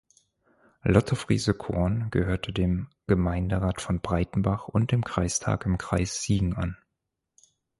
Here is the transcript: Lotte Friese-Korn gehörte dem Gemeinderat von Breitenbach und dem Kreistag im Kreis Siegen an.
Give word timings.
Lotte 0.83 1.15
Friese-Korn 1.15 2.07
gehörte 2.09 2.51
dem 2.53 2.87
Gemeinderat 3.05 3.81
von 3.81 4.01
Breitenbach 4.01 4.67
und 4.67 4.91
dem 4.91 5.03
Kreistag 5.03 5.67
im 5.67 5.77
Kreis 5.77 6.23
Siegen 6.23 6.55
an. 6.55 6.75